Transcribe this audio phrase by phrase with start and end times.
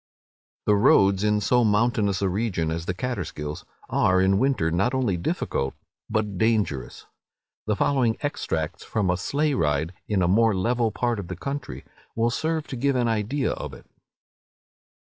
[0.65, 5.15] The roads, in so mountainous a region as the Catterskills, are in winter not only
[5.15, 5.75] difficult,
[6.09, 7.05] but dangerous.
[7.67, 11.85] The following extracts from a sleigh ride in a more level part of the country,
[12.15, 13.85] will serve to give an idea of it.